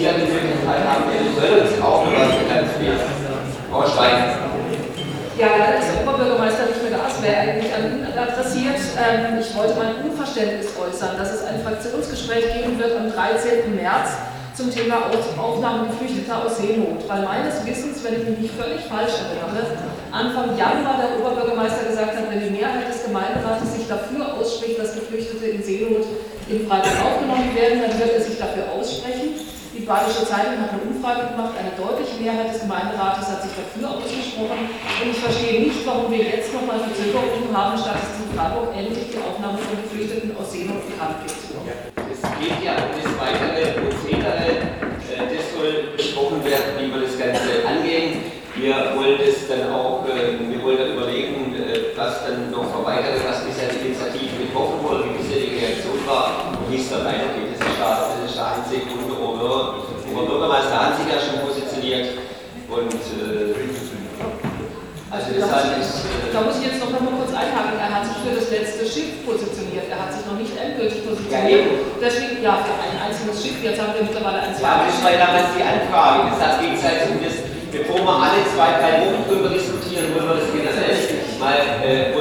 [0.00, 1.04] Sie dann die Möglichkeit haben,
[1.76, 3.00] noch was bekannt zu geben.
[3.70, 4.32] Frau Stein.
[5.36, 7.04] Ja, leider ist der Oberbürgermeister nicht mehr da.
[7.04, 8.80] Es wäre eigentlich an ihn adressiert.
[8.96, 13.76] Ähm, ich wollte mein Unverständnis äußern, dass es ein Fraktionsgespräch geben wird am 13.
[13.76, 14.16] März
[14.56, 17.04] zum Thema Aufnahme Geflüchteter aus Seenot.
[17.08, 19.68] Weil meines Wissens, wenn ich mich nicht völlig falsch erinnere,
[20.12, 24.94] Anfang Januar der Oberbürgermeister gesagt hat, wenn die Mehrheit des Gemeinderates sich dafür ausspricht, dass
[24.94, 25.99] Geflüchtete in Seenot
[26.50, 29.38] in Freiburg aufgenommen werden, dann wird er sich dafür aussprechen.
[29.70, 33.86] Die Badische Zeitung hat eine Umfrage gemacht, eine deutliche Mehrheit des Gemeinderates hat sich dafür
[33.96, 34.66] ausgesprochen.
[34.66, 39.14] Und ich verstehe nicht, warum wir jetzt nochmal Verzögerungen haben, statt dass in Freiburg endlich
[39.14, 41.38] die Aufnahme von Geflüchteten aus Seenot bekannt wird.
[42.10, 44.74] Es geht ja um das weitere Prozedere,
[45.06, 48.26] äh, das soll besprochen werden, wie wir das Ganze angehen.
[48.58, 53.22] Wir wollen das dann auch, äh, wir wollen dann überlegen, äh, was dann noch verweigert,
[53.22, 55.90] was bisher die Initiative getroffen wurde, wie bisher die Reaktion
[56.70, 57.58] dann weitergeht.
[57.58, 62.18] Das ist da, das ist der einzige Grund, Ober Bürgermeister hat sich ja schon positioniert
[62.70, 63.54] und äh,
[65.10, 66.06] also deshalb ist.
[66.06, 67.74] Äh, da muss ich jetzt noch mal kurz einhaken.
[67.82, 69.90] Er hat sich für das letzte Schiff positioniert.
[69.90, 71.66] Er hat sich noch nicht endgültig positioniert.
[71.66, 71.98] Ja.
[71.98, 73.58] Deswegen, ja, für ein einzelnes Schiff.
[73.58, 74.62] Jetzt haben wir mittlerweile ein zweites.
[74.62, 76.30] Ja, das war damals die Anfrage.
[76.30, 77.36] Deshalb geht es halt um das,
[77.74, 80.94] bevor wir alle zwei, drei Wochen drüber diskutieren, wollen wir das generell
[81.42, 82.14] mal, äh,